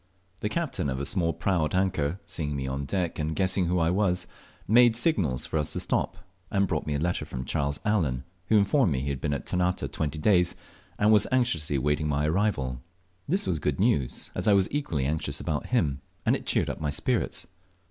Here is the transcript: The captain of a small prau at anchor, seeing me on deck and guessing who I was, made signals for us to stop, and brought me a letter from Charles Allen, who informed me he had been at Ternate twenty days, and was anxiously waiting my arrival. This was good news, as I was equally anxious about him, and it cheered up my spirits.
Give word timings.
The 0.39 0.49
captain 0.49 0.89
of 0.89 0.99
a 0.99 1.05
small 1.05 1.31
prau 1.31 1.63
at 1.65 1.75
anchor, 1.75 2.19
seeing 2.25 2.55
me 2.55 2.65
on 2.65 2.85
deck 2.85 3.19
and 3.19 3.35
guessing 3.35 3.65
who 3.65 3.77
I 3.77 3.91
was, 3.91 4.25
made 4.67 4.95
signals 4.95 5.45
for 5.45 5.59
us 5.59 5.73
to 5.73 5.79
stop, 5.79 6.17
and 6.49 6.65
brought 6.67 6.87
me 6.87 6.95
a 6.95 6.99
letter 6.99 7.23
from 7.23 7.45
Charles 7.45 7.79
Allen, 7.85 8.23
who 8.47 8.57
informed 8.57 8.91
me 8.91 9.01
he 9.01 9.09
had 9.09 9.21
been 9.21 9.31
at 9.35 9.45
Ternate 9.45 9.91
twenty 9.93 10.17
days, 10.17 10.55
and 10.97 11.11
was 11.11 11.27
anxiously 11.31 11.77
waiting 11.77 12.07
my 12.07 12.25
arrival. 12.27 12.81
This 13.27 13.45
was 13.45 13.59
good 13.59 13.79
news, 13.79 14.31
as 14.33 14.47
I 14.47 14.53
was 14.53 14.67
equally 14.71 15.05
anxious 15.05 15.39
about 15.39 15.67
him, 15.67 16.01
and 16.25 16.35
it 16.35 16.47
cheered 16.47 16.71
up 16.71 16.81
my 16.81 16.89
spirits. 16.89 17.45